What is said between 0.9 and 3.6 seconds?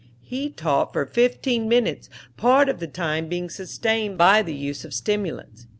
for fifteen minutes, part of the time being